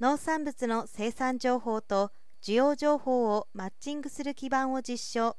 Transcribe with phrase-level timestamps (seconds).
[0.00, 2.10] 農産物の生産情報と
[2.42, 5.36] 需要情報をマッチングする基盤を実証。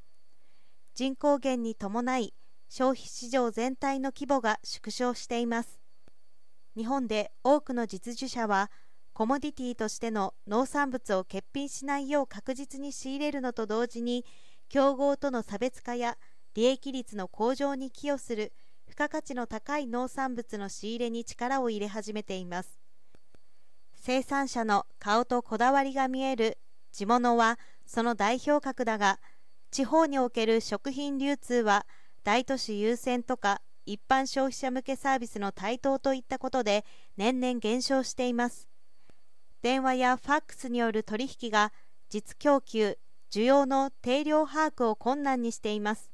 [0.93, 2.35] 人口減に伴い
[2.69, 5.79] 消費市場全体の規模が縮小しています。
[6.77, 8.69] 日本で多くの実需者は
[9.13, 14.25] コモディティとしての農産物を欠品しないよう確実に仕入れるのと同時に
[14.69, 16.19] 競合との差別化や
[16.53, 18.53] 利益率の向上に寄与する
[18.85, 22.80] 付加価値の高い農産物の仕入れに力を入れ始めています。
[24.03, 26.57] 生産者の顔とこだわりが見える
[26.91, 29.19] 地物はその代表格だが
[29.69, 31.85] 地方における食品流通は
[32.23, 36.83] 大都市優先とか一般消費者向けサービスの台頭といったことで
[37.15, 38.67] 年々減少しています。
[39.61, 41.71] 電話やファックスによる取引が
[42.09, 42.97] 実供給
[43.31, 46.09] 需要の定量把握を困難にしています。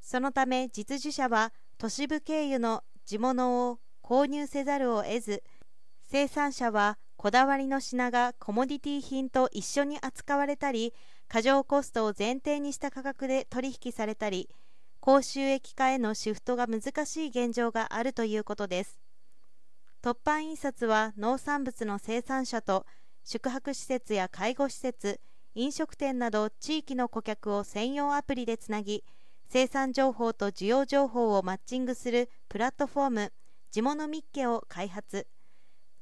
[0.00, 5.42] そのため実需者は都市部経由の地物を購入せざるを得ず
[6.10, 10.94] 生産者はこだわりの品がコモディティ品と一緒に扱われたり
[11.26, 14.48] 過剰コストを前提にした価格で取引されたり
[15.00, 19.00] 高収益化へのシフトが難しい現状があるということです。
[20.00, 22.86] 突版印刷は農産物の生産者と
[23.24, 25.20] 宿泊施設や介護施設
[25.56, 29.02] 飲食店など地域の顧客を専用アプリでつなぎ
[29.48, 33.32] 生産情報と需要情報をマッチングするプラットフォーム
[33.72, 35.26] 地物ミッケを開発。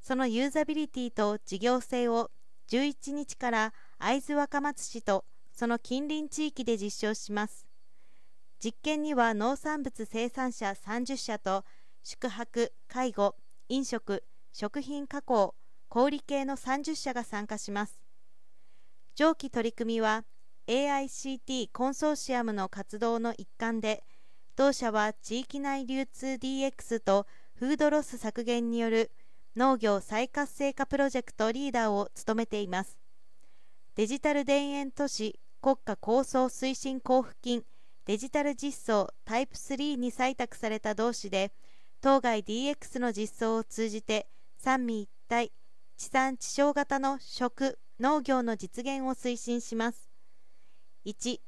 [0.07, 2.31] そのユーザビリティと事業性を
[2.69, 7.67] 11日から会津若松市とその近隣地域で実証します。
[8.63, 11.65] 実験には農産物生産者30社と
[12.05, 13.35] 宿泊介護
[13.69, 15.57] 飲食食品加工
[15.89, 18.01] 小売系の30社が参加します。
[19.17, 20.25] 上記取り組みは
[20.69, 24.05] AICT コンソーシアムの活動の一環で
[24.55, 29.11] 同社は地域内流通 DX とフードロス削減による
[29.57, 32.99] 農業再活性化プロジェクトリーダーを務めています。
[33.95, 37.65] デジタル田園都市国家構想推進交付金
[38.05, 41.53] デジタル実装タイプ3に採択された同士で
[42.03, 44.29] 当該 DX の実装を通じて
[44.59, 45.51] 三位一体
[45.97, 50.11] 地産地消型の食農業の実現を推進します。
[51.07, 51.41] 1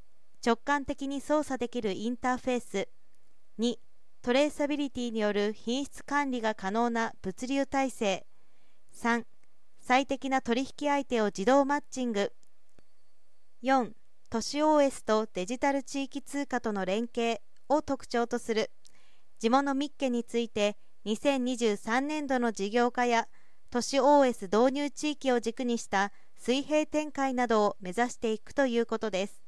[0.45, 2.89] 直感的に操作できるインターフェース。
[3.59, 3.77] 2
[4.21, 8.27] トレーサビリティによる品質管理が可能な物流体制。
[8.95, 9.25] 3
[9.81, 12.33] 最適な取引相手を自動マッチング。
[13.63, 13.93] 4
[14.29, 18.71] 都市 OS とデジタル地域通貨との連携を特徴とする。
[19.39, 23.29] 地物ミッケについて2023年度の事業化や
[23.71, 29.48] 都市 OS 導入地域を軸にした水平展開などを目指していくということです。